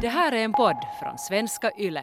Det 0.00 0.08
här 0.08 0.32
är 0.32 0.44
en 0.44 0.52
podd 0.52 0.76
från 1.02 1.18
svenska 1.18 1.70
YLE. 1.78 2.02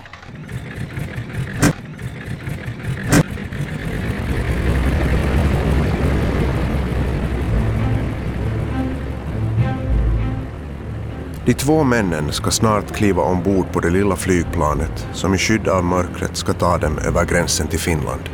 De 11.45 11.53
två 11.53 11.83
männen 11.83 12.31
ska 12.31 12.51
snart 12.51 12.91
kliva 12.91 13.23
ombord 13.23 13.71
på 13.71 13.79
det 13.79 13.89
lilla 13.89 14.15
flygplanet 14.15 15.07
som 15.13 15.33
i 15.33 15.37
skydd 15.37 15.67
av 15.67 15.83
mörkret 15.83 16.37
ska 16.37 16.53
ta 16.53 16.77
dem 16.77 16.97
över 16.97 17.25
gränsen 17.25 17.67
till 17.67 17.79
Finland. 17.79 18.29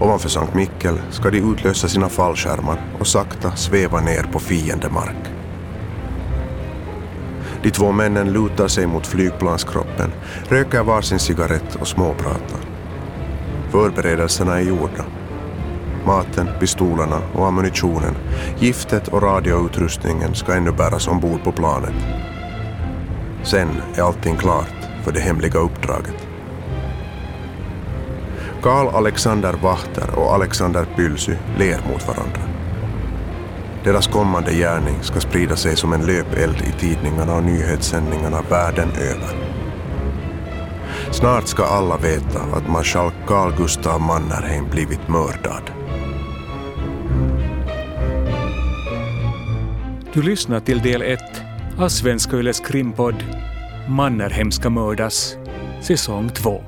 Ovanför 0.00 0.28
Sankt 0.28 0.54
Mikkel 0.54 0.98
ska 1.10 1.30
de 1.30 1.38
utlösa 1.38 1.88
sina 1.88 2.08
fallskärmar 2.08 2.78
och 2.98 3.06
sakta 3.06 3.56
sväva 3.56 4.00
ner 4.00 4.22
på 4.22 4.38
fiendemark. 4.38 5.33
De 7.64 7.70
två 7.70 7.92
männen 7.92 8.32
lutar 8.32 8.68
sig 8.68 8.86
mot 8.86 9.06
flygplanskroppen, 9.06 10.12
röker 10.48 10.82
varsin 10.82 11.18
cigarett 11.18 11.74
och 11.74 11.88
småpratar. 11.88 12.60
Förberedelserna 13.70 14.56
är 14.56 14.62
gjorda. 14.62 15.04
Maten, 16.06 16.48
pistolerna 16.60 17.22
och 17.34 17.46
ammunitionen, 17.46 18.14
giftet 18.58 19.08
och 19.08 19.22
radioutrustningen 19.22 20.34
ska 20.34 20.54
ännu 20.54 20.72
bäras 20.72 21.08
ombord 21.08 21.44
på 21.44 21.52
planet. 21.52 21.94
Sen 23.42 23.68
är 23.94 24.02
allting 24.02 24.36
klart 24.36 24.74
för 25.04 25.12
det 25.12 25.20
hemliga 25.20 25.58
uppdraget. 25.58 26.28
Karl 28.62 28.88
Alexander 28.94 29.52
Wachter 29.62 30.18
och 30.18 30.34
Alexander 30.34 30.86
Pylsy 30.96 31.34
ler 31.58 31.80
mot 31.92 32.08
varandra. 32.08 32.53
Deras 33.84 34.06
kommande 34.06 34.52
gärning 34.52 35.02
ska 35.02 35.20
sprida 35.20 35.56
sig 35.56 35.76
som 35.76 35.92
en 35.92 36.06
löpeld 36.06 36.56
i 36.56 36.72
tidningarna 36.80 37.34
och 37.36 37.44
nyhetssändningarna 37.44 38.42
världen 38.50 38.88
över. 38.90 39.54
Snart 41.10 41.46
ska 41.46 41.64
alla 41.64 41.96
veta 41.96 42.40
att 42.40 42.68
marskalk 42.68 43.14
Carl 43.26 43.56
Gustav 43.56 44.00
Mannerheim 44.00 44.64
blivit 44.70 45.08
mördad. 45.08 45.70
Du 50.12 50.22
lyssnar 50.22 50.60
till 50.60 50.78
del 50.78 51.02
1 51.02 51.20
av 51.78 51.88
Svenska 51.88 52.36
Yles 52.36 52.60
krimpodd 52.60 53.24
Mannerheim 53.88 54.50
ska 54.50 54.70
mördas, 54.70 55.36
säsong 55.80 56.28
2. 56.28 56.64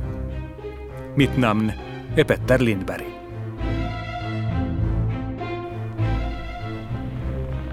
Mitt 1.16 1.36
namn 1.36 1.72
är 2.16 2.24
Petter 2.24 2.58
Lindberg. 2.58 3.15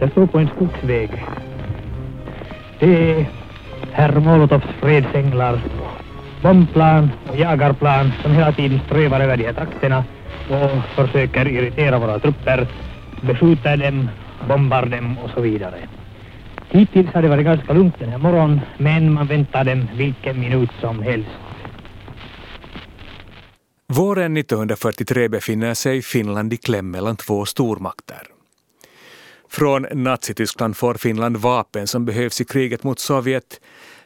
Jag 0.04 0.12
står 0.12 0.28
på 0.28 0.40
en 0.40 0.48
skogsväg. 0.48 1.09
Det 2.80 3.12
är 3.12 3.26
herr 3.92 4.20
Molotovs 4.20 4.64
fredsänglar, 4.82 5.62
bombplan 6.42 7.09
och 7.30 7.38
jagarplan 7.38 8.12
som 8.22 8.31
hela 8.31 8.52
tiden 8.52 8.80
strövar 8.86 9.20
över 9.20 9.38
de 9.38 9.44
här 9.44 9.54
trakterna 9.54 10.04
och 10.50 10.96
försöker 10.96 11.48
irritera 11.48 12.00
våra 12.00 12.20
trupper, 12.20 12.68
beskjuta 13.22 13.78
dem, 13.78 14.09
bombar 14.48 14.86
dem 14.86 15.18
och 15.24 15.30
så 15.30 15.42
vidare. 15.42 15.78
Hittills 16.70 17.14
har 17.14 17.22
det 17.22 17.30
varit 17.30 17.46
ganska 17.46 17.74
lugnt 17.74 18.00
den 18.00 18.09
här 18.09 18.18
morgonen, 18.18 18.62
men 18.78 19.14
man 19.14 19.28
väntar 19.28 19.64
dem 19.64 19.88
vilken 19.96 20.40
minut 20.40 20.72
som 20.81 21.02
helst. 21.02 21.30
Våren 23.88 24.38
1943 24.38 25.30
befinner 25.30 25.74
sig 25.74 26.02
Finland 26.02 26.54
i 26.54 26.58
kläm 26.58 26.92
mellan 26.92 27.16
två 27.16 27.46
stormakter. 27.46 28.33
Från 29.54 29.88
Nazityskland 29.92 30.78
får 30.78 30.94
Finland 30.94 31.38
vapen 31.38 31.88
som 31.88 32.06
behövs 32.06 32.42
i 32.42 32.46
kriget 32.46 32.84
mot 32.84 33.00
Sovjet, 33.00 33.62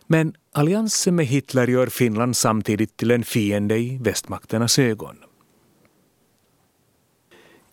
men 0.07 0.33
alliansen 0.51 1.15
med 1.15 1.25
Hitler 1.25 1.67
gör 1.67 1.87
Finland 1.87 2.37
samtidigt 2.37 2.97
till 2.97 3.11
en 3.11 3.23
fiende 3.23 3.77
i 3.77 3.97
västmakternas 4.01 4.79
ögon. 4.79 5.15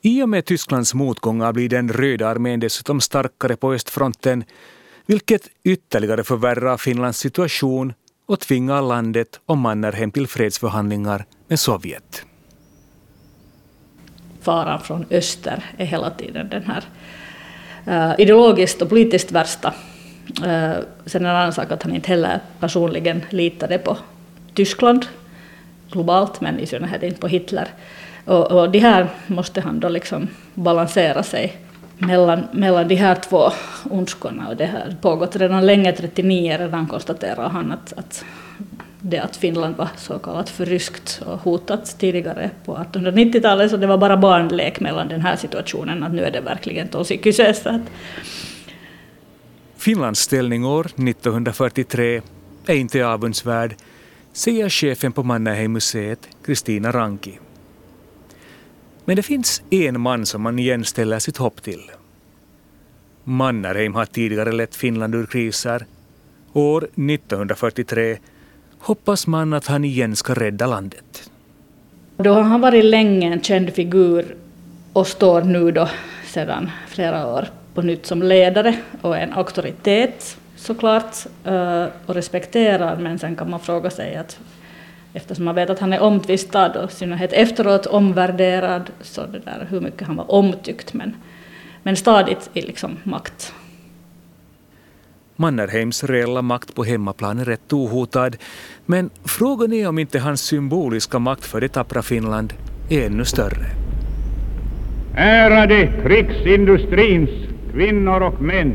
I 0.03 0.23
och 0.23 0.29
med 0.29 0.45
Tysklands 0.45 0.95
motgångar 0.95 1.53
blir 1.53 1.69
den 1.69 1.93
röda 1.93 2.29
armén 2.29 2.61
dessutom 2.61 3.01
starkare 3.01 3.57
på 3.57 3.73
östfronten, 3.73 4.45
vilket 5.07 5.49
ytterligare 5.65 6.25
förvärrar 6.25 6.77
Finlands 6.77 7.19
situation 7.19 7.93
och 8.27 8.41
tvingar 8.41 8.83
landet 8.83 9.41
och 9.47 9.59
Mannerheim 9.59 10.11
till 10.11 10.27
fredsförhandlingar 10.27 11.25
med 11.49 11.61
Sovjet. 11.61 12.27
Faran 14.41 14.81
från 14.81 15.07
öster 15.11 15.65
är 15.77 15.87
hela 15.87 16.11
tiden 16.11 16.49
den 16.49 16.63
här 16.63 16.85
Eh, 17.87 18.13
ideologiskt 18.19 18.83
och 18.83 18.89
politiskt 18.89 19.33
värsta. 19.33 19.75
Uh, 20.41 20.75
sen 21.07 21.25
en 21.25 21.37
annan 21.37 21.53
sak 21.53 21.73
att 21.73 21.83
han 21.83 21.95
inte 21.95 22.09
heller 22.09 22.41
personligen 22.61 23.23
litade 23.31 23.79
på 23.79 23.97
Tyskland 24.55 25.07
globalt, 25.91 26.41
men 26.41 26.59
i 26.59 26.67
synnerhet 26.67 27.03
inte 27.03 27.21
på 27.21 27.29
Hitler. 27.29 27.69
Och, 28.25 28.53
och 28.53 28.71
det 28.71 28.79
här 28.79 29.09
måste 29.27 29.61
han 29.61 29.81
då 29.81 29.89
liksom 29.89 30.29
balansera 30.55 31.23
sig 31.23 31.57
mellan, 31.99 32.43
mellan 32.53 32.89
de 32.89 32.95
här 32.95 33.15
två 33.15 33.51
ondskorna. 33.91 34.49
Och 34.49 34.57
det 34.57 34.67
har 34.67 34.95
pågått 35.01 35.37
redan 35.37 35.67
länge, 35.67 35.93
39 35.93 36.57
redan 36.59 36.87
konstaterar 36.87 37.49
han 37.49 37.73
att, 37.73 37.93
att 37.97 38.25
det 39.07 39.19
att 39.19 39.37
Finland 39.37 39.77
var 39.77 39.89
så 39.97 40.19
kallat 40.19 40.51
förryskt 40.51 41.23
och 41.27 41.39
hotat 41.39 41.99
tidigare 41.99 42.51
på 42.65 42.77
1890-talet, 42.77 43.71
så 43.71 43.77
det 43.77 43.87
var 43.87 43.99
bara 43.99 44.17
barnlek 44.17 44.81
mellan 44.81 45.09
den 45.09 45.21
här 45.21 45.37
situationen, 45.37 46.03
att 46.03 46.13
nu 46.13 46.25
är 46.25 46.31
det 46.31 46.41
verkligen 46.41 46.89
tosi 46.89 47.21
kyseessä. 47.25 47.81
Finlands 49.77 50.21
ställning 50.21 50.65
år 50.65 50.87
1943 50.87 52.23
är 52.67 52.75
inte 52.75 53.07
avundsvärd, 53.07 53.75
säger 54.33 54.69
chefen 54.69 55.13
på 55.13 55.23
Mannerheimmuseet, 55.23 56.29
Kristina 56.45 56.93
Ranki. 56.93 57.39
Men 59.05 59.17
det 59.17 59.23
finns 59.23 59.63
en 59.71 60.01
man 60.01 60.27
som 60.27 60.43
man 60.43 60.59
igen 60.59 60.85
ställer 60.85 61.19
sitt 61.19 61.37
hopp 61.37 61.63
till. 61.63 61.91
Mannerheim 63.25 63.95
har 63.95 64.07
tidigare 64.07 64.53
lett 64.53 64.77
Finland 64.77 65.15
ur 65.15 65.27
kriser. 65.27 65.87
År 66.53 66.85
1943 66.85 68.19
hoppas 68.85 69.27
man 69.27 69.53
att 69.53 69.67
han 69.67 69.85
igen 69.85 70.17
ska 70.17 70.35
rädda 70.35 70.67
landet. 70.67 71.31
Då 72.17 72.33
har 72.33 72.43
han 72.43 72.61
varit 72.61 72.85
länge 72.85 73.33
en 73.33 73.41
känd 73.41 73.73
figur 73.73 74.37
och 74.93 75.07
står 75.07 75.43
nu 75.43 75.71
då 75.71 75.89
sedan 76.27 76.71
flera 76.89 77.27
år 77.27 77.49
på 77.75 77.83
nytt 77.83 78.07
som 78.07 78.23
ledare 78.23 78.77
och 79.01 79.17
en 79.17 79.33
auktoritet 79.33 80.37
såklart 80.57 81.17
eh, 81.45 81.87
och 82.07 82.15
respekterad 82.15 83.01
men 83.01 83.19
sen 83.19 83.37
kan 83.37 83.51
man 83.51 83.61
fråga 83.61 83.91
sig 83.91 84.17
att 84.17 84.39
eftersom 85.13 85.45
man 85.45 85.55
vet 85.55 85.71
att 85.71 85.79
han 85.79 85.93
är 85.93 86.01
omtvistad 86.01 86.83
och 86.83 86.91
i 86.91 86.95
synnerhet 86.95 87.33
efteråt 87.33 87.87
omvärderad 87.87 88.91
så 89.01 89.27
det 89.27 89.39
där 89.39 89.67
hur 89.71 89.81
mycket 89.81 90.07
han 90.07 90.17
var 90.17 90.31
omtyckt 90.31 90.95
men, 90.95 91.17
men 91.83 91.97
stadigt 91.97 92.51
i 92.53 92.61
liksom 92.61 92.97
makt. 93.03 93.53
Mannerheims 95.37 96.05
reella 96.05 96.43
makt 96.43 96.75
på 96.75 96.85
hemmaplan 96.85 97.39
är 97.39 97.45
rätt 97.45 97.73
ohotad 97.73 98.37
men 98.87 99.11
frågan 99.25 99.73
är 99.73 99.89
om 99.89 99.99
inte 99.99 100.19
hans 100.19 100.41
symboliska 100.41 101.19
makt 101.19 101.45
för 101.45 101.61
det 101.61 101.69
tappra 101.69 102.03
Finland 102.03 102.53
är 102.91 103.07
ännu 103.07 103.25
större. 103.25 103.67
Ärade 105.17 105.93
krigsindustrins 106.03 107.31
kvinnor 107.73 108.21
och 108.21 108.43
män. 108.43 108.75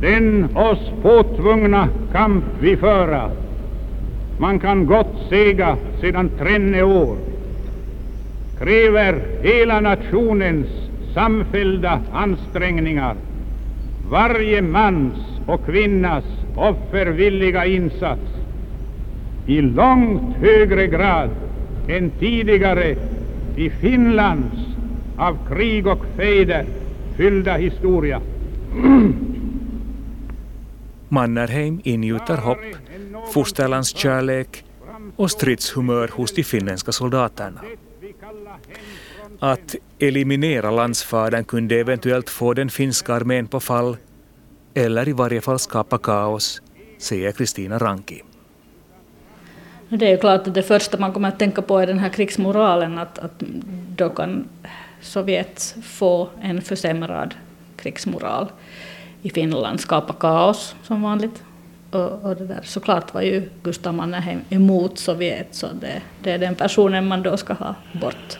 Den 0.00 0.56
oss 0.56 0.92
påtvungna 1.02 1.88
kamp 2.12 2.44
vi 2.60 2.76
föra 2.76 3.30
man 4.42 4.60
kan 4.60 4.86
gott 4.86 5.28
säga 5.28 5.76
sedan 6.00 6.30
trenne 6.38 6.82
år, 6.82 7.16
kräver 8.58 9.22
hela 9.42 9.80
nationens 9.80 10.66
samfällda 11.14 12.00
ansträngningar, 12.12 13.16
varje 14.12 14.62
mans 14.62 15.14
och 15.46 15.66
kvinnas 15.66 16.24
offervilliga 16.56 17.66
insats 17.66 18.20
i 19.46 19.60
långt 19.60 20.36
högre 20.36 20.86
grad 20.86 21.30
än 21.88 22.10
tidigare 22.10 22.96
i 23.56 23.70
Finlands 23.70 24.56
av 25.16 25.38
krig 25.48 25.86
och 25.86 26.04
fejder 26.16 26.66
fyllda 27.16 27.56
historia. 27.56 28.20
Mannerheim 31.08 31.80
ingjuter 31.84 32.36
hopp, 32.36 32.58
fosterlandskärlek 33.32 34.64
och 35.16 35.30
stridshumör 35.30 36.10
hos 36.12 36.34
de 36.34 36.44
finländska 36.44 36.92
soldaterna. 36.92 37.60
Att 39.44 39.74
eliminera 39.98 40.70
landsfadern 40.70 41.44
kunde 41.44 41.80
eventuellt 41.80 42.30
få 42.30 42.54
den 42.54 42.70
finska 42.70 43.14
armén 43.14 43.46
på 43.46 43.60
fall 43.60 43.96
eller 44.74 45.08
i 45.08 45.12
varje 45.12 45.40
fall 45.40 45.58
skapa 45.58 45.98
kaos, 45.98 46.62
säger 46.98 47.32
Kristina 47.32 47.78
Ranki. 47.78 48.22
Det 49.88 50.06
är 50.06 50.10
ju 50.10 50.16
klart 50.16 50.46
att 50.46 50.54
det 50.54 50.62
första 50.62 50.98
man 50.98 51.12
kommer 51.12 51.28
att 51.28 51.38
tänka 51.38 51.62
på 51.62 51.78
är 51.78 51.86
den 51.86 51.98
här 51.98 52.08
krigsmoralen, 52.08 52.98
att, 52.98 53.18
att 53.18 53.42
då 53.96 54.08
kan 54.08 54.48
Sovjet 55.00 55.76
få 55.84 56.28
en 56.42 56.62
försämrad 56.62 57.34
krigsmoral 57.76 58.46
i 59.22 59.30
Finland 59.30 59.80
skapa 59.80 60.12
kaos 60.12 60.74
som 60.82 61.02
vanligt. 61.02 61.42
Och, 61.90 62.24
och 62.24 62.36
det 62.36 62.46
där, 62.46 62.60
såklart 62.62 63.14
var 63.14 63.22
ju 63.22 63.48
Gustav 63.62 63.94
Mannerheim 63.94 64.40
emot 64.48 64.98
Sovjet, 64.98 65.48
så 65.50 65.66
det, 65.80 66.02
det 66.22 66.30
är 66.30 66.38
den 66.38 66.54
personen 66.54 67.06
man 67.06 67.22
då 67.22 67.36
ska 67.36 67.52
ha 67.52 67.74
bort. 67.92 68.38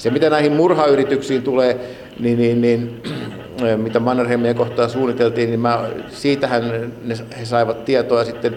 Se 0.00 0.10
mitä 0.10 0.30
näihin 0.30 0.52
murhayrityksiin 0.52 1.42
tulee, 1.42 1.80
niin, 2.18 2.38
niin, 2.38 2.60
niin 2.60 3.02
mitä 3.84 4.00
Mannerheimia 4.00 4.54
kohtaan 4.54 4.90
suunniteltiin, 4.90 5.48
niin 5.48 5.60
mä, 5.60 5.90
siitähän 6.08 6.92
ne, 7.04 7.14
he 7.38 7.44
saivat 7.44 7.84
tietoa 7.84 8.24
sitten 8.24 8.56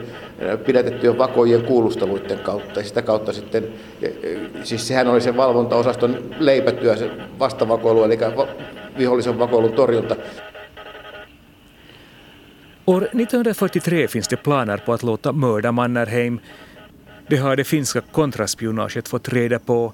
pidätettyjen 0.65 1.17
vakojen 1.17 1.61
kuulusteluiden 1.61 2.39
kautta. 2.39 2.79
Ja 2.79 2.85
sitä 2.85 3.01
kautta 3.01 3.33
sitten, 3.33 3.67
siis 4.63 4.87
sehän 4.87 5.07
oli 5.07 5.21
se 5.21 5.37
valvontaosaston 5.37 6.17
leipätyö, 6.39 6.97
se 6.97 7.09
vastavakoilu, 7.39 8.03
eli 8.03 8.17
vihollisen 8.97 9.39
vakoilun 9.39 9.73
torjunta. 9.73 10.15
År 12.87 13.01
1943 13.01 14.07
finns 14.07 14.27
det 14.29 14.43
planer 14.43 14.77
på 14.77 14.93
att 14.93 15.03
låta 15.03 15.31
mörda 15.31 15.71
Mannerheim. 15.71 16.39
Det 17.29 17.37
har 17.37 17.55
det 17.55 17.63
finska 17.63 18.01
kontraspionaget 18.11 19.07
fått 19.07 19.29
reda 19.29 19.59
på 19.59 19.93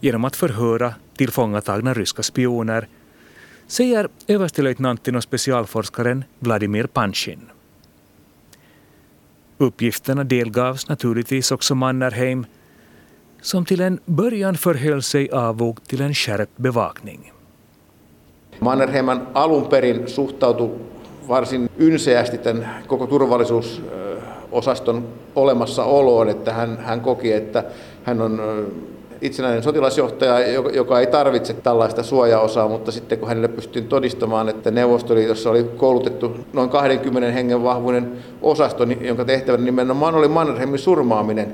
genom 0.00 0.24
att 0.24 0.36
förhöra 0.36 0.94
tillfångatagna 1.16 1.94
ryska 1.94 2.22
spioner, 2.22 2.88
säger 3.66 4.08
överstelöjtnanten 4.28 5.16
och 5.16 5.22
specialforskaren 5.22 6.24
Vladimir 6.38 6.86
Panshin. 6.86 7.40
Uppgifterna 9.58 10.24
delgavs 10.24 10.88
naturligtvis 10.88 11.52
också 11.52 11.74
Mannerheim, 11.74 12.46
som 13.40 13.64
till 13.64 13.80
en 13.80 14.00
början 14.06 14.56
förhöll 14.56 15.02
sig 15.02 15.30
avvokt 15.30 15.88
till 15.88 16.00
en 16.00 16.14
skärpt 16.14 16.56
bevakning. 16.56 17.32
Mannerheim 18.58 19.08
alun 19.32 19.70
perin 19.70 20.08
suhtautui 20.08 20.70
varsin 21.28 21.68
ynseästi 21.78 22.38
tämän 22.38 22.68
koko 22.86 23.06
turvallisuusosaston 23.06 25.08
olemassaoloon, 25.34 26.28
että 26.28 26.52
hän, 26.52 26.78
hän 26.78 27.00
koki, 27.00 27.32
että 27.32 27.64
hän 28.04 28.20
on 28.20 28.40
itsenäinen 29.20 29.62
sotilasjohtaja, 29.62 30.48
joka 30.72 31.00
ei 31.00 31.06
tarvitse 31.06 31.52
tällaista 31.52 32.02
suojaosaa, 32.02 32.68
mutta 32.68 32.92
sitten 32.92 33.18
kun 33.18 33.28
hänelle 33.28 33.48
pystyin 33.48 33.88
todistamaan, 33.88 34.48
että 34.48 34.70
Neuvostoliitossa 34.70 35.50
oli 35.50 35.64
koulutettu 35.64 36.36
noin 36.52 36.70
20 36.70 37.32
hengen 37.32 37.62
vahvuinen 37.62 38.12
osasto, 38.42 38.84
jonka 39.00 39.24
tehtävänä 39.24 39.64
nimenomaan 39.64 40.14
oli 40.14 40.28
Mannerheimin 40.28 40.78
surmaaminen, 40.78 41.52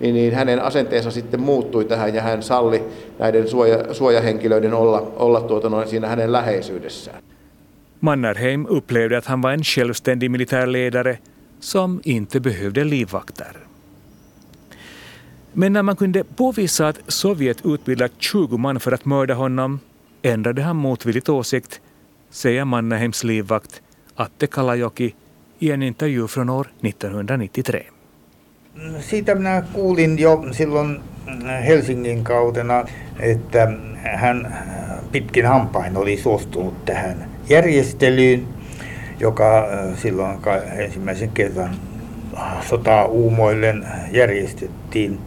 niin, 0.00 0.14
niin 0.14 0.34
hänen 0.34 0.62
asenteensa 0.62 1.10
sitten 1.10 1.40
muuttui 1.40 1.84
tähän 1.84 2.14
ja 2.14 2.22
hän 2.22 2.42
salli 2.42 2.82
näiden 3.18 3.48
suoja, 3.48 3.94
suojahenkilöiden 3.94 4.74
olla, 4.74 5.12
olla 5.16 5.40
tuota 5.40 5.68
noin 5.68 5.88
siinä 5.88 6.08
hänen 6.08 6.32
läheisyydessään. 6.32 7.22
Mannerheim 8.00 8.66
upplevde 8.68 9.16
att 9.16 9.26
hän 9.26 9.42
var 9.42 9.52
en 9.52 9.64
självständig 9.64 10.30
militärledare 10.30 11.18
som 11.60 12.00
inte 12.04 12.40
behövde 12.40 12.84
livvakter. 12.84 13.71
Men 15.54 15.72
när 15.72 15.82
man 15.82 15.96
kunde 15.96 16.24
påvisa 16.24 16.88
att 16.88 16.98
Sovjet 17.08 17.66
utbildat 17.66 18.12
20 18.18 18.56
man 18.56 18.80
för 18.80 18.92
att 18.92 19.04
mörda 19.04 19.34
honom 19.34 19.80
ändrade 20.22 20.62
han 20.62 20.76
motvilligt 20.76 21.28
åsikt, 21.28 21.80
säger 22.30 22.64
Mannerheims 22.64 23.24
livvakt 23.24 23.82
Atte 24.14 24.46
Kalajoki 24.46 25.14
i 25.58 25.70
en 25.70 25.82
intervju 25.82 26.28
från 26.28 26.48
år 26.48 26.66
1993. 26.80 27.82
Siitä 29.00 29.34
minä 29.34 29.62
kuulin 29.74 30.18
jo 30.18 30.44
silloin 30.52 31.00
Helsingin 31.66 32.24
kautena, 32.24 32.84
että 33.20 33.72
hän 33.96 34.54
pitkin 35.12 35.46
hampain 35.46 35.96
oli 35.96 36.16
suostunut 36.16 36.84
tähän 36.84 37.24
järjestelyyn, 37.48 38.48
joka 39.20 39.58
äh, 39.58 39.98
silloin 39.98 40.38
ensimmäisen 40.76 41.30
kerran 41.30 41.76
sotaa 42.68 43.04
uumoillen 43.04 43.86
järjestettiin. 44.12 45.18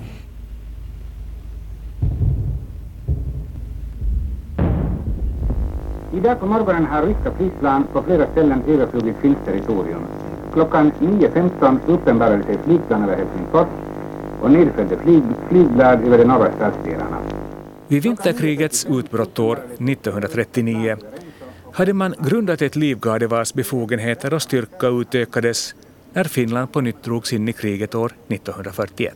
Idag 6.18 6.40
på 6.40 6.46
morgonen 6.46 6.86
har 6.86 7.06
ryska 7.06 7.32
flygplan 7.38 7.88
på 7.94 8.04
flera 8.04 8.32
ställen 8.32 8.64
överflugit 8.68 9.16
finskt 9.22 9.46
territorium. 9.46 10.06
Klockan 10.54 10.92
9.15 10.92 11.80
uppenbarade 11.88 12.44
sig 12.44 12.58
flygplan 12.66 13.04
över 13.04 13.16
Helsingfors 13.16 13.68
och 14.42 14.52
nedföljde 14.52 14.98
flyg, 14.98 15.24
flygblad 15.50 16.04
över 16.06 16.18
de 16.18 16.26
norra 16.26 16.52
stadsdelarna. 16.56 17.18
Vid 17.88 18.04
vinterkrigets 18.04 18.86
utbrott 18.90 19.40
år 19.40 19.56
1939 19.56 20.98
hade 21.74 21.94
man 21.94 22.16
grundat 22.20 22.62
ett 22.62 22.76
livgarde 22.76 23.28
vars 23.28 23.54
befogenheter 23.54 24.34
och 24.34 24.42
styrka 24.42 24.88
utökades 24.88 25.76
när 26.14 26.24
Finland 26.24 26.72
på 26.72 26.82
nytt 26.82 27.04
drogs 27.04 27.34
in 27.34 27.50
i 27.50 27.54
kriget 27.54 27.96
år 27.96 28.12
1941. 28.28 29.16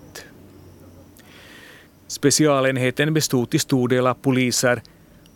Specialenheten 2.08 3.14
bestod 3.14 3.50
till 3.50 3.60
stor 3.60 3.88
del 3.88 4.08
av 4.08 4.14
poliser 4.14 4.82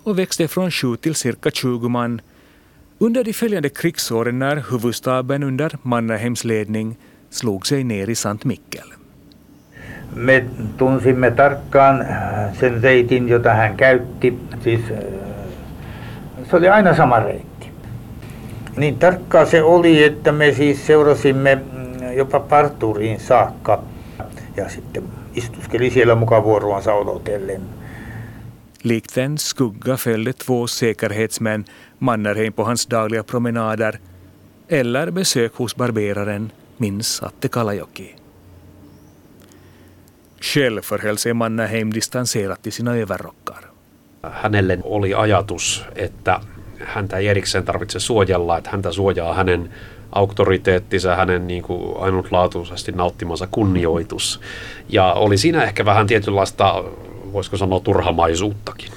och 0.03 0.19
växte 0.19 0.47
från 0.47 0.71
7 0.71 0.97
till 0.97 1.15
cirka 1.15 1.51
20 1.51 1.89
man 1.89 2.21
under 2.99 3.23
de 3.23 3.33
följande 3.33 3.69
krigsåren 3.69 4.39
när 4.39 4.63
huvudstaben 4.71 5.43
under 5.43 5.71
Mannerheims 5.81 6.43
ledning 6.43 6.97
slog 7.29 7.67
sig 7.67 7.83
ner 7.83 8.09
i 8.09 8.15
Sankt 8.15 8.45
Mikkel. 8.45 8.93
Me 10.15 10.45
tunsimme 10.77 11.31
tarkkaan 11.31 12.01
äh, 12.01 12.57
sen 12.59 12.81
reitin, 12.81 13.29
jota 13.29 13.53
hän 13.53 13.77
käytti. 13.77 14.39
Siis, 14.63 14.81
äh, 14.91 14.97
se 16.49 16.55
oli 16.55 16.69
aina 16.69 16.95
sama 16.95 17.19
reitti. 17.19 17.71
Niin 18.77 18.99
tarkkaa 18.99 19.45
se 19.45 19.63
oli, 19.63 20.03
että 20.03 20.31
me 20.31 20.53
siis 20.53 20.87
seurasimme 20.87 21.55
mm, 21.55 22.13
jopa 22.17 22.39
parturiin 22.39 23.19
saakka 23.19 23.83
ja 24.57 24.69
sitten 24.69 25.03
istuskeli 25.35 25.89
siellä 25.89 26.15
mukavuoroansa 26.15 26.93
odotellen. 26.93 27.61
Likt 28.85 29.17
en 29.17 29.37
skugga 29.37 29.97
följde 29.97 30.33
två 30.33 30.67
säkerhetsmän 30.67 31.65
Mannerheim 31.99 32.53
på 32.53 32.63
hans 32.63 32.85
dagliga 32.85 33.23
promenader 33.23 33.99
eller 34.67 35.11
besök 35.11 35.53
hos 35.55 35.75
barberaren, 35.75 36.51
minns 36.77 37.23
Atte 37.23 37.47
Kalajoki. 37.47 38.15
Själv 40.41 40.81
förhöll 40.81 41.17
sig 41.17 41.33
Mannerheim 41.33 41.93
distanserat 41.93 42.61
till 42.61 42.71
sina 42.71 42.91
överrockar. 42.91 43.69
Hänelle 44.31 44.79
oli 44.83 45.13
ajatus, 45.13 45.85
että 45.95 46.39
häntä 46.79 47.17
ei 47.17 47.27
erikseen 47.27 47.65
tarvitse 47.65 47.99
suojella, 47.99 48.57
että 48.57 48.69
häntä 48.69 48.91
suojaa 48.91 49.33
hänen 49.33 49.69
auktoriteettinsa, 50.11 51.15
hänen 51.15 51.47
niin 51.47 51.63
kuin 51.63 51.97
ainutlaatuisesti 51.97 52.91
nauttimansa 52.91 53.47
kunnioitus. 53.51 54.41
Ja 54.89 55.13
oli 55.13 55.37
siinä 55.37 55.63
ehkä 55.63 55.85
vähän 55.85 56.07
tietynlaista 56.07 56.83
voisiko 57.33 57.57
sanoa 57.57 57.79
turhamaisuuttakin. 57.79 58.91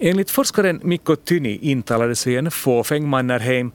Enligt 0.00 0.30
forskaren 0.30 0.80
Mikko 0.84 1.16
Tyni 1.16 1.58
intalade 1.62 2.14
sig 2.14 2.36
en 2.36 2.50
fåfäng 2.64 3.08
Mannerheim 3.08 3.72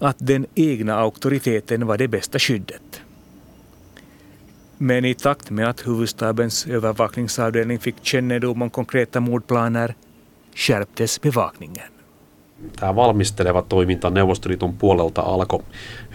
att 0.00 0.16
den 0.26 0.46
egna 0.56 0.94
auktoriteten 0.94 1.86
var 1.86 1.98
det 1.98 2.08
bästa 2.08 2.38
skyddet. 2.38 3.02
Men 4.78 5.04
i 5.04 5.14
takt 5.14 5.50
med 5.50 5.68
att 5.68 5.86
huvudstabens 5.86 6.66
övervakningsavdelning 6.66 7.78
fick 7.78 7.96
kännedom 8.02 8.62
om 8.62 8.70
konkreta 8.70 9.20
mordplaner 9.20 9.94
skärptes 10.54 11.20
bevakningen. 11.20 11.92
Tämä 12.76 12.96
valmisteleva 12.96 13.62
toiminta 13.62 14.10
Neuvostoliiton 14.10 14.72
puolelta 14.72 15.22
alkoi 15.22 15.62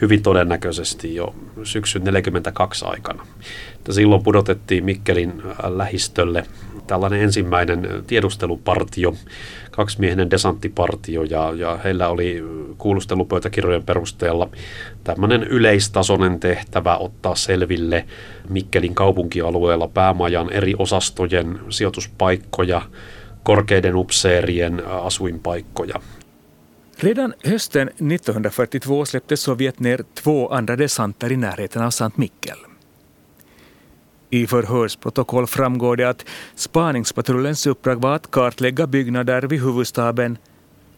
hyvin 0.01 0.23
todennäköisesti 0.23 1.15
jo 1.15 1.35
syksyn 1.63 2.01
1942 2.01 2.85
aikana. 2.85 3.27
Silloin 3.91 4.23
pudotettiin 4.23 4.85
Mikkelin 4.85 5.43
lähistölle 5.67 6.43
tällainen 6.87 7.21
ensimmäinen 7.21 8.03
tiedustelupartio, 8.07 9.13
kaksimiehinen 9.71 10.31
desanttipartio 10.31 11.23
ja, 11.23 11.53
ja 11.55 11.77
heillä 11.83 12.09
oli 12.09 12.43
kuulustelupöytäkirjojen 12.77 13.83
perusteella 13.83 14.49
tämmöinen 15.03 15.43
yleistasoinen 15.43 16.39
tehtävä 16.39 16.97
ottaa 16.97 17.35
selville 17.35 18.05
Mikkelin 18.49 18.95
kaupunkialueella 18.95 19.87
päämajan 19.87 20.53
eri 20.53 20.73
osastojen 20.77 21.59
sijoituspaikkoja, 21.69 22.81
korkeiden 23.43 23.95
upseerien 23.95 24.83
asuinpaikkoja. 24.85 25.99
Redan 27.03 27.33
hösten 27.45 27.87
1942 27.87 29.11
släppte 29.11 29.35
Sovjet 29.35 29.79
ner 29.79 30.03
två 30.23 30.47
andra 30.49 30.77
desanter 30.77 31.31
i 31.31 31.37
närheten 31.37 31.81
av 31.81 31.91
Sankt 31.91 32.17
Mikkel. 32.17 32.66
I 34.29 34.47
förhörsprotokoll 34.47 35.47
framgår 35.47 35.95
det 35.95 36.09
att 36.09 36.25
spaningspatrullens 36.55 37.67
uppdrag 37.67 38.01
var 38.01 38.15
att 38.15 38.31
kartlägga 38.31 38.87
byggnader 38.87 39.41
vid 39.41 39.61
huvudstaben 39.61 40.37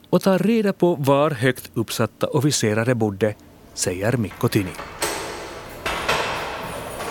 och 0.09 0.21
ta 0.21 0.37
reda 0.37 0.73
på 0.73 0.95
var 0.95 1.31
högt 1.31 1.71
uppsatta 1.73 2.27
officerare 2.27 2.95
bodde, 2.95 3.35
säger 3.73 4.17
Mikko 4.17 4.47
Tyni. 4.47 4.71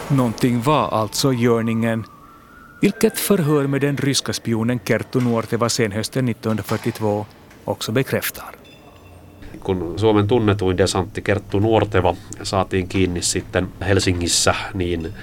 Någonting 0.09 0.63
var 0.63 0.89
alltså 0.89 1.33
görningen, 1.33 2.05
vilket 2.81 3.19
förhör 3.19 3.67
med 3.67 3.81
den 3.81 3.97
ryska 3.97 4.33
spionen 4.33 4.81
Kerttu 4.85 5.21
Nuorteva 5.21 5.69
senhösten 5.69 6.29
1942 6.29 7.27
också 7.65 7.93
bekräftar. 7.93 8.55
Kun 9.65 9.99
Suomen 9.99 10.29
tunnetuin 10.29 10.79
desantti 10.79 11.23
Kerttu 11.23 11.61
Nuorteva 11.61 12.17
saatiin 12.43 12.89
kiinni 12.89 13.23
sitten 13.23 13.69
Helsingissä, 13.81 14.55
niin 14.75 15.15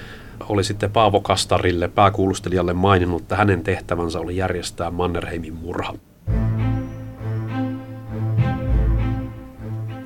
oli 0.49 0.63
sitten 0.63 0.91
Paavo 0.91 1.21
Kastarille, 1.21 1.87
pääkuulustelijalle 1.87 2.73
maininnut, 2.73 3.21
että 3.21 3.35
hänen 3.35 3.63
tehtävänsä 3.63 4.19
oli 4.19 4.37
järjestää 4.37 4.91
Mannerheimin 4.91 5.53
murha. 5.53 5.93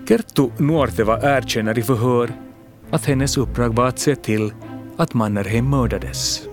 Kerttu 0.05 0.53
Nuorteva 0.59 1.17
erkänner 1.17 1.79
i 1.79 1.81
förhör 1.81 2.29
att 2.91 3.07
hennes 3.07 3.38
uppdrag 3.38 3.75
var 3.75 3.88
att 3.88 3.98
se 3.98 4.15
till 4.15 4.51
att 4.98 5.13
Mannerheim 5.13 5.69
mördades. 5.69 6.50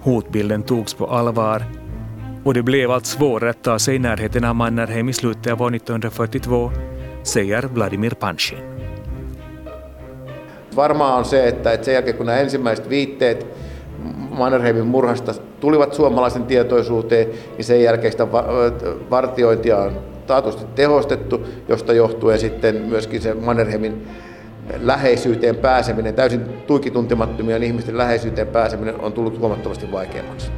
Hotbilden 0.00 0.62
togs 0.62 0.94
på 0.94 1.06
allvar 1.06 1.64
och 2.44 2.54
det 2.54 2.62
blev 2.62 2.90
allt 2.90 3.06
svårare 3.06 3.50
att 3.50 3.62
ta 3.62 3.78
sig 3.78 3.94
i 3.94 3.98
närheten 3.98 4.44
av 4.44 4.54
Mannerheim 4.54 5.08
i 5.08 5.12
slutet 5.12 5.52
av 5.52 5.62
år 5.62 5.74
1942, 5.74 6.72
säger 7.22 7.62
Vladimir 7.62 8.10
Panshin. 8.10 8.73
Varmaa 10.76 11.16
on 11.16 11.24
se, 11.24 11.48
että, 11.48 11.72
että 11.72 11.84
sen 11.84 11.94
jälkeen 11.94 12.16
kun 12.16 12.26
nämä 12.26 12.38
ensimmäiset 12.38 12.88
viitteet 12.88 13.46
Mannerheimin 14.30 14.86
murhasta 14.86 15.34
tulivat 15.60 15.94
suomalaisen 15.94 16.44
tietoisuuteen, 16.44 17.28
niin 17.56 17.64
sen 17.64 17.82
jälkeen 17.82 18.12
sitä 18.12 18.32
vartiointia 19.10 19.78
on 19.78 19.92
taatusti 20.26 20.64
tehostettu, 20.74 21.46
josta 21.68 21.92
johtuen 21.92 22.38
sitten 22.38 22.76
myöskin 22.76 23.20
se 23.20 23.34
Mannerheimin 23.34 24.06
läheisyyteen 24.80 25.56
pääseminen, 25.56 26.14
täysin 26.14 26.40
tuikituntemattomien 26.66 27.62
ihmisten 27.62 27.98
läheisyyteen 27.98 28.46
pääseminen 28.46 29.00
on 29.00 29.12
tullut 29.12 29.40
huomattavasti 29.40 29.92
vaikeammaksi. 29.92 30.50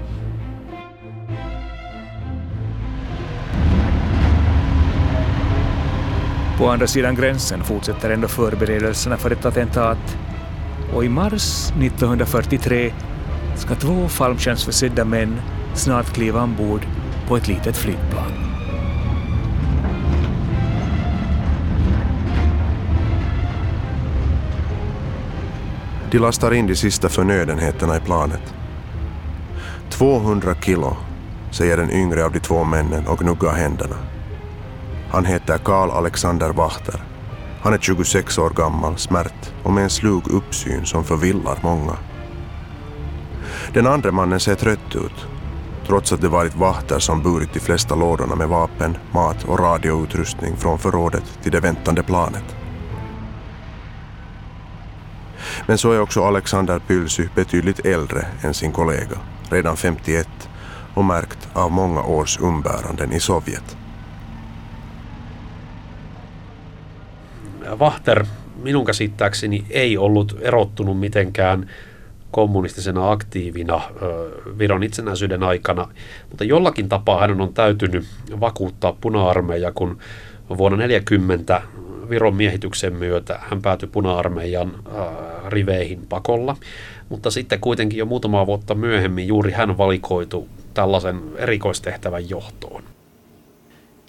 På 6.59 6.69
andra 6.69 6.87
sidan 6.87 7.15
gränsen 7.15 7.65
fortsätter 7.65 8.11
ändå 8.11 8.29
förberedelserna 8.29 9.17
för 9.17 9.31
ett 9.31 9.45
attentat 9.45 10.19
och 10.95 11.05
i 11.05 11.09
mars 11.09 11.71
1943 11.71 12.93
ska 13.57 13.75
två 13.75 14.09
fallskärmsförsedda 14.09 15.05
män 15.05 15.41
snart 15.75 16.13
kliva 16.15 16.43
ombord 16.43 16.87
på 17.29 17.37
ett 17.37 17.49
litet 17.49 17.77
flygplan. 17.77 18.33
De 26.11 26.19
lastar 26.19 26.55
in 26.55 26.67
de 26.67 26.77
sista 26.77 27.09
förnödenheterna 27.09 27.97
i 27.97 28.01
planet. 28.01 28.55
200 29.91 30.55
kilo, 30.61 30.97
säger 31.51 31.77
den 31.77 31.91
yngre 31.91 32.25
av 32.25 32.33
de 32.33 32.41
två 32.41 32.65
männen 32.65 33.07
och 33.07 33.19
gnuggar 33.19 33.53
händerna. 33.53 34.16
Han 35.11 35.25
heter 35.25 35.59
Karl 35.59 35.91
Alexander 35.91 36.51
Wachter. 36.51 37.01
Han 37.63 37.75
är 37.75 37.79
26 37.79 38.39
år 38.39 38.51
gammal, 38.51 38.99
smärt 38.99 39.53
och 39.63 39.73
med 39.73 39.85
en 39.85 39.91
slug 39.91 40.29
uppsyn 40.29 40.87
som 40.87 41.05
förvillar 41.05 41.59
många. 41.63 41.97
Den 43.75 43.87
andra 43.87 44.13
mannen 44.13 44.41
ser 44.41 44.55
trött 44.55 44.95
ut, 44.95 45.27
trots 45.87 46.13
att 46.13 46.21
det 46.21 46.29
varit 46.29 46.57
Wachter 46.57 46.99
som 46.99 47.23
burit 47.23 47.53
de 47.53 47.61
flesta 47.61 47.95
lådorna 47.95 48.35
med 48.35 48.49
vapen, 48.49 48.97
mat 49.13 49.45
och 49.45 49.59
radioutrustning 49.59 50.57
från 50.57 50.79
förrådet 50.79 51.39
till 51.43 51.53
det 51.53 51.61
väntande 51.61 52.03
planet. 52.03 52.57
Men 55.67 55.79
så 55.79 55.93
är 55.93 56.01
också 56.01 56.25
Alexander 56.25 56.79
Pylsy 56.79 57.29
betydligt 57.35 57.87
äldre 57.87 58.27
än 58.43 58.55
sin 58.55 58.73
kollega, 58.73 59.17
redan 59.51 59.77
51 59.77 60.29
och 60.95 61.05
märkt 61.05 61.49
av 61.53 61.73
många 61.73 62.03
års 62.03 62.41
umbäranden 62.41 63.13
i 63.13 63.21
Sovjet. 63.21 63.77
Vahter 67.79 68.25
minun 68.63 68.85
käsittääkseni 68.85 69.65
ei 69.71 69.99
ollut 69.99 70.37
erottunut 70.41 71.01
mitenkään 71.01 71.71
kommunistisena 72.31 73.11
aktiivina 73.11 73.81
Viron 74.59 74.83
itsenäisyyden 74.83 75.43
aikana, 75.43 75.89
mutta 76.31 76.45
jollakin 76.45 76.89
tapaa 76.89 77.21
hänen 77.21 77.41
on 77.41 77.55
täytynyt 77.55 78.05
vakuuttaa 78.41 78.97
puna-armeija, 79.01 79.73
kun 79.73 79.99
vuonna 80.49 80.77
1940 80.77 81.63
Viron 82.11 82.35
miehityksen 82.35 82.93
myötä 82.93 83.41
hän 83.43 83.63
päätyi 83.63 83.89
puna-armeijan 83.93 84.73
riveihin 85.49 86.07
pakolla, 86.09 86.57
mutta 87.09 87.31
sitten 87.31 87.61
kuitenkin 87.61 87.99
jo 87.99 88.07
muutamaa 88.07 88.47
vuotta 88.47 88.75
myöhemmin 88.75 89.27
juuri 89.27 89.53
hän 89.53 89.79
valikoitu 89.79 90.49
tällaisen 90.75 91.21
erikoistehtävän 91.37 92.31
johtoon. 92.31 92.96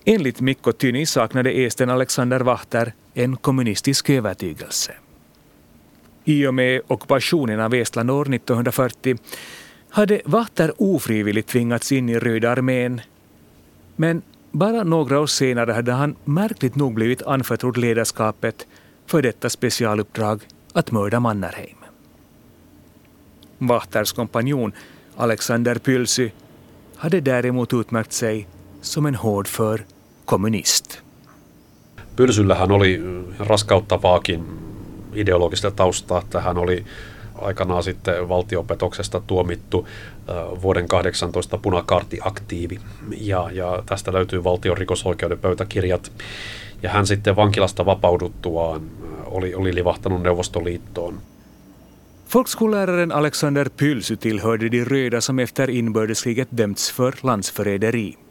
Enligt 0.09 0.41
Mikko 0.41 0.71
Tyni 0.71 1.05
saknade 1.05 1.51
esten 1.51 1.89
Alexander 1.89 2.39
Wachter 2.39 2.93
en 3.13 3.37
kommunistisk 3.37 4.09
övertygelse. 4.09 4.93
I 6.23 6.47
och 6.47 6.53
med 6.53 6.81
ockupationen 6.87 7.59
av 7.59 7.73
Estland 7.73 8.11
år 8.11 8.33
1940 8.33 9.17
hade 9.89 10.21
Wachter 10.25 10.73
ofrivilligt 10.77 11.49
tvingats 11.49 11.91
in 11.91 12.09
i 12.09 12.19
Röda 12.19 12.51
armén. 12.51 13.01
Men 13.95 14.21
bara 14.51 14.83
några 14.83 15.19
år 15.19 15.27
senare 15.27 15.71
hade 15.71 15.91
han 15.91 16.15
märkligt 16.25 16.75
nog 16.75 16.93
blivit 16.93 17.21
anförtrodd 17.21 17.77
ledarskapet 17.77 18.67
för 19.05 19.21
detta 19.21 19.49
specialuppdrag 19.49 20.41
att 20.73 20.91
mörda 20.91 21.19
Mannerheim. 21.19 21.77
Wachters 23.57 24.11
kompanjon 24.11 24.71
Alexander 25.15 25.75
Pylsy 25.75 26.29
hade 26.95 27.21
däremot 27.21 27.73
utmärkt 27.73 28.13
sig 28.13 28.47
som 28.81 29.05
en 29.05 29.15
hårdför 29.15 29.85
kommunist. 30.27 30.99
Pylsyllähän 32.15 32.71
oli 32.71 33.01
raskauttavaakin 33.39 34.45
ideologista 35.13 35.71
taustaa, 35.71 36.19
että 36.19 36.41
hän 36.41 36.57
oli 36.57 36.85
aikanaan 37.41 37.83
sitten 37.83 38.29
valtiopetoksesta 38.29 39.21
tuomittu 39.27 39.87
vuoden 40.61 40.87
18 40.87 41.57
punakaartiaktiivi. 41.57 42.79
Ja, 43.19 43.49
ja 43.51 43.83
tästä 43.85 44.13
löytyy 44.13 44.43
valtion 44.43 44.77
rikosoikeuden 44.77 45.39
pöytäkirjat. 45.39 46.11
Ja 46.83 46.89
hän 46.89 47.07
sitten 47.07 47.35
vankilasta 47.35 47.85
vapauduttuaan 47.85 48.81
oli, 49.25 49.55
oli 49.55 49.75
livahtanut 49.75 50.23
Neuvostoliittoon. 50.23 51.21
Folkskolläraren 52.25 53.11
Alexander 53.11 53.69
Pylsy 53.77 54.17
tillhörde 54.17 54.71
de 54.71 54.83
röda 54.83 55.21
som 55.21 55.39
efter 55.39 55.69
inbördeskriget 55.69 56.47
dömts 56.57 56.93
för 56.93 57.13
landsförräderi. 57.23 58.26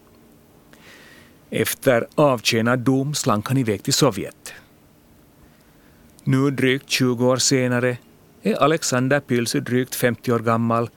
Efter 1.50 2.06
avtjänad 2.14 2.78
dom 2.78 3.14
slank 3.14 3.48
han 3.48 3.58
iväg 3.58 3.82
till 3.82 3.92
Sovjet. 3.92 4.52
Nu 6.24 6.50
drygt 6.50 6.90
20 6.90 7.26
år 7.26 7.36
senare 7.36 7.96
är 8.42 8.54
Alexander 8.54 9.20
Pylsy 9.20 9.60
drygt 9.60 9.94
50 9.94 10.32
år 10.32 10.38
gammal 10.38 10.90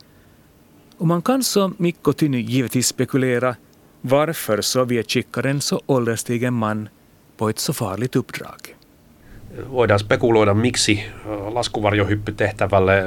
och 0.97 1.07
man 1.07 1.21
kan 1.21 1.43
som 1.43 1.75
Mikko 1.77 2.13
Tyny 2.13 2.41
givetvis 2.41 2.87
spekulera 2.87 3.55
varför 4.01 4.61
Sovjet 4.61 5.11
skickar 5.11 5.45
en 5.45 5.61
så 5.61 5.81
ålderstigen 5.85 6.53
man 6.53 6.89
på 7.37 7.49
ett 7.49 7.59
så 7.59 7.73
farligt 7.73 8.15
uppdrag. 8.15 8.75
Voidaan 9.71 9.99
spekuloida, 9.99 10.53
miksi 10.53 11.03
laskuvarjohyppytehtävälle 11.53 13.03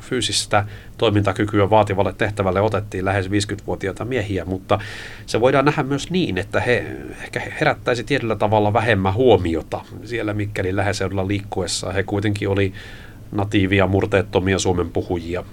fyysistä 0.00 0.64
toimintakykyä 0.98 1.70
vaativalle 1.70 2.12
tehtävälle 2.12 2.60
otettiin 2.60 3.04
lähes 3.04 3.26
50-vuotiaita 3.26 4.04
miehiä, 4.04 4.44
mutta 4.44 4.78
se 5.26 5.40
voidaan 5.40 5.64
nähdä 5.64 5.82
myös 5.82 6.10
niin, 6.10 6.38
että 6.38 6.60
he 6.60 6.86
ehkä 7.22 7.42
herättäisi 7.60 8.04
tietyllä 8.04 8.36
tavalla 8.36 8.72
vähemmän 8.72 9.14
huomiota 9.14 9.80
siellä 10.04 10.34
Mikkelin 10.34 10.76
läheseudulla 10.76 11.28
liikkuessa. 11.28 11.92
He 11.92 12.02
kuitenkin 12.02 12.48
oli 12.48 12.72
natiivia, 13.32 13.86
murteettomia 13.86 14.58
Suomen 14.58 14.90
puhujia. 14.90 15.44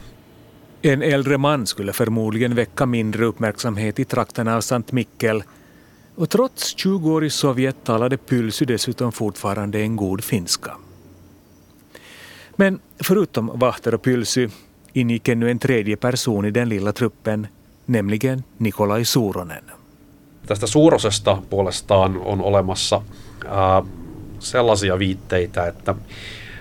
En 0.84 1.04
äldre 1.14 1.38
man 1.38 1.68
skulle 1.68 1.92
förmodligen 1.92 2.56
väcka 2.56 2.86
mindre 2.86 3.26
uppmärksamhet 3.26 4.00
i 4.00 4.06
trakterna 4.06 4.56
av 4.56 4.62
Sankt 4.62 4.92
Mikkel 4.92 5.42
och 6.16 6.30
trots 6.30 6.76
20 6.76 7.12
år 7.12 7.26
i 7.26 7.30
Sovjet 7.30 7.84
talade 7.84 8.18
Pylsy 8.18 8.66
dessutom 8.66 9.12
fortfarande 9.12 9.82
en 9.82 9.96
god 9.96 10.24
finska. 10.24 10.72
Men 12.56 12.80
förutom 13.04 13.60
Vahter 13.60 13.94
och 13.94 14.02
Pylsy 14.02 14.50
ingick 14.94 15.28
ännu 15.28 15.52
en 15.52 15.60
tredje 15.60 15.96
person 15.96 16.46
i 16.46 16.52
den 16.52 16.70
lilla 16.70 16.94
truppen, 16.94 17.48
nämligen 17.86 18.44
Nikolai 18.58 19.06
Suronen. 19.06 19.64
Tästä 20.48 20.68
Suurosesta 20.68 21.42
puolestaan 21.50 22.18
on 22.18 22.42
olemassa 22.42 23.02
ää, 23.48 23.84
sellaisia 24.40 25.00
viitteitä, 25.00 25.68
että 25.68 25.96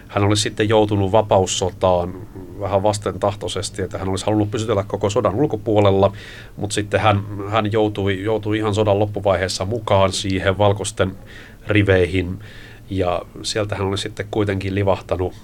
hän 0.09 0.25
olisi 0.25 0.43
sitten 0.43 0.69
joutunut 0.69 1.13
vapaussotaan 1.13 2.15
vähän 2.63 2.83
vastentahtoisesti, 2.83 3.83
että 3.83 3.99
hän 3.99 4.09
olisi 4.09 4.27
halunnut 4.27 4.51
pysytellä 4.51 4.85
koko 4.85 5.11
sodan 5.11 5.35
ulkopuolella, 5.35 6.13
mutta 6.57 6.75
sitten 6.75 7.01
hän, 7.01 7.23
hän 7.49 7.73
joutui, 7.73 8.23
joutui 8.23 8.59
ihan 8.59 8.75
sodan 8.75 8.99
loppuvaiheessa 8.99 9.65
mukaan 9.65 10.13
siihen 10.13 10.59
valkoisten 10.59 11.17
riveihin 11.67 12.39
ja 12.91 13.23
sieltä 13.43 13.75
hän 13.75 13.87
oli 13.87 13.99
sitten 13.99 14.27
kuitenkin 14.31 14.75
livahtanut 14.75 15.35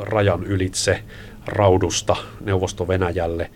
rajan 0.00 0.44
ylitse 0.44 1.02
raudusta 1.46 2.16
Neuvosto-Venäjälle. 2.40 3.50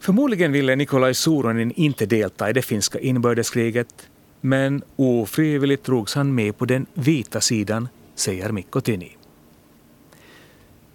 Förmodligen 0.00 0.52
ville 0.52 0.76
Nikolaj 0.76 1.14
Soronen 1.14 1.72
inte 1.76 2.10
delta 2.10 2.46
i 2.46 2.54
det 2.54 2.64
finska 2.64 2.98
inbördeskriget 3.02 4.10
men 4.40 4.82
ofrivilligt 4.96 5.84
drogs 5.84 6.14
han 6.14 6.34
med 6.34 6.58
på 6.58 6.64
den 6.64 6.86
vita 6.94 7.40
sidan, 7.40 7.88
säger 8.14 8.52
Mikko 8.52 8.80
Tyni. 8.80 9.16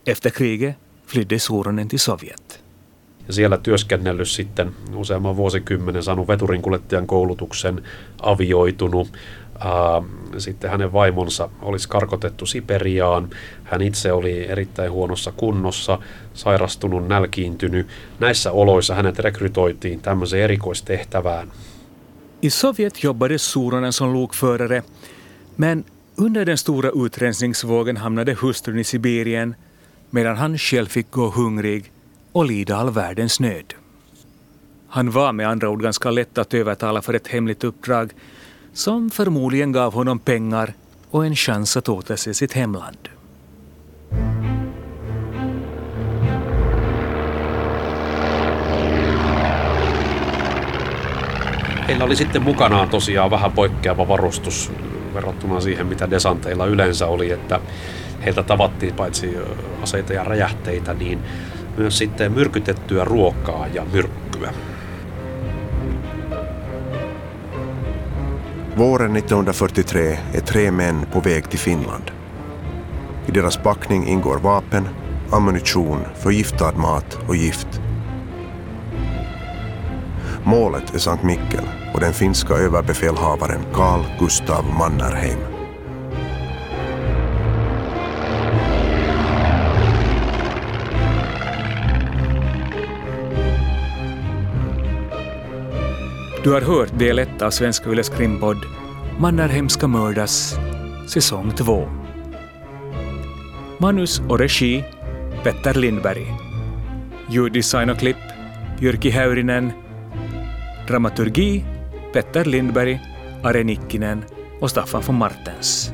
Efter 0.06 0.30
kriget 0.30 0.76
flydde 1.08 1.40
Soronen 1.40 1.88
till 1.88 2.00
Sovjet. 2.00 2.64
Ja 3.28 3.34
siellä 3.34 3.58
työskennellyt 3.58 4.28
sitten 4.28 4.72
useamman 4.96 5.38
vuosikymmenen, 5.38 6.04
saanut 6.04 6.28
veturinkuljettajan 6.28 7.08
koulutuksen, 7.08 7.84
avioitunut. 8.22 9.14
Sitten 10.38 10.70
hänen 10.72 10.94
vaimonsa 10.94 11.50
olisi 11.62 11.90
karkotettu 11.90 12.46
Siperiaan. 12.46 13.30
Hän 13.64 13.82
itse 13.82 14.12
oli 14.12 14.48
erittäin 14.48 14.92
huonossa 14.92 15.32
kunnossa, 15.32 16.00
sairastunut, 16.34 17.08
nälkiintynyt. 17.08 17.88
Näissä 18.20 18.52
oloissa 18.52 18.96
hänet 18.96 19.20
rekrytoitiin 19.20 20.02
tämmöiseen 20.02 20.44
erikoistehtävään. 20.44 21.52
I 22.42 22.50
Sovjet 22.50 23.04
jobbade 23.04 23.38
Soronen 23.38 23.94
som 23.94 24.14
lokförare, 24.14 24.84
men 25.58 25.86
under 26.20 26.46
den 26.46 26.58
stora 26.58 26.90
utrensningsvågen 26.94 27.98
hamnade 27.98 28.34
hustrun 28.42 28.80
i 28.80 28.84
Sibirien 28.84 29.56
medan 30.16 30.38
han 30.38 30.58
själv 30.58 30.88
fick 30.88 31.12
gå 31.12 31.30
hungrig 31.30 31.92
och 32.32 32.46
lida 32.46 32.76
all 32.76 32.90
världens 32.90 33.40
nöd. 33.40 33.74
Han 34.88 35.12
var 35.12 35.34
med 35.34 35.48
andra 35.48 35.70
ord 35.70 35.82
ganska 35.82 36.12
lätt 36.12 36.38
att 36.38 36.54
övertala 36.54 37.02
för 37.02 37.14
ett 37.14 37.28
hemligt 37.28 37.64
uppdrag 37.64 38.12
som 38.74 39.10
förmodligen 39.10 39.72
gav 39.72 39.94
honom 39.94 40.20
pengar 40.20 40.74
och 41.12 41.26
en 41.26 41.36
chans 41.36 41.78
att 41.78 41.90
återse 41.90 42.34
sitt 42.34 42.54
hemland. 42.54 43.10
Heillä 51.88 52.06
oli 52.06 52.16
sitten 52.16 52.44
mukanaan 52.44 52.90
tosiaan 52.90 53.32
vähän 53.32 53.52
poikkeava 53.52 54.08
varustus 54.08 54.72
verrattuna 55.14 55.60
siihen, 55.62 55.88
mitä 55.88 56.12
desanteilla 56.12 56.66
yleensä 56.66 57.08
oli, 57.08 57.32
että 57.32 57.60
heiltä 58.26 58.44
tavattiin 58.44 58.94
paitsi 58.94 59.38
aseita 59.84 60.14
ja 60.14 60.24
räjähteitä, 60.24 60.94
niin 60.94 61.20
myös 61.78 61.98
sitten 61.98 62.32
myrkytettyä 62.32 63.04
ruokaa 63.04 63.68
ja 63.68 63.86
myrkkyä. 63.94 64.54
Våren 68.78 69.14
1943 69.14 70.18
är 70.34 70.42
tre 70.42 70.72
män 70.72 71.08
på 71.14 71.20
väg 71.20 71.50
till 71.50 71.60
Finland. 71.60 72.12
I 73.28 73.32
deras 73.34 73.58
packning 73.58 74.08
ingår 74.08 74.40
vapen, 74.44 74.90
ammunition, 75.32 76.00
förgiftad 76.16 76.78
mat 76.78 77.18
och 77.28 77.36
gift. 77.36 77.82
Målet 80.44 80.96
är 80.96 81.00
Sankt 81.00 81.24
Mikkel 81.24 81.66
och 81.94 82.00
den 82.00 82.14
finska 82.14 82.54
överbefälhavaren 82.54 83.62
Carl 83.74 84.06
Gustav 84.20 84.66
Mannerheim. 84.80 85.55
Du 96.46 96.52
har 96.52 96.62
hört 96.62 97.00
del 97.00 97.20
1 97.20 97.42
av 97.42 97.52
Svenska 97.52 97.90
Yles 97.90 98.10
krimpodd 98.10 98.58
Mannerheim 99.20 99.70
ska 99.70 99.88
mördas, 99.88 100.56
säsong 101.08 101.52
2. 101.52 101.88
Manus 103.78 104.22
och 104.30 104.40
regi 104.40 104.84
Petter 105.44 105.74
Lindberg. 105.74 106.34
Ljuddesign 107.30 107.90
och 107.90 107.98
klipp 107.98 108.18
Jyrki 108.80 109.10
Häyrinen. 109.10 109.72
Dramaturgi 110.88 111.66
Petter 112.14 112.46
Lindberg, 112.46 113.02
Are 113.44 113.64
Nikkinen 113.64 114.24
och 114.62 114.70
Staffan 114.70 115.02
von 115.08 115.16
Martens. 115.16 115.94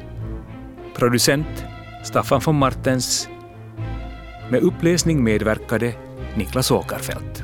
Producent 0.95 1.65
Staffan 2.03 2.41
von 2.45 2.55
Martens. 2.55 3.29
Med 4.49 4.63
uppläsning 4.63 5.23
medverkade 5.23 5.93
Niklas 6.35 6.71
Åkerfeldt. 6.71 7.43